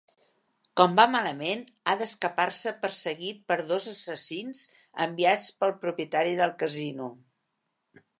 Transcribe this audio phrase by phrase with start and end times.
[0.79, 4.63] Com va malament, ha d'escapar-se perseguit pels dos assassins
[5.07, 7.11] enviats pel propietari del casino.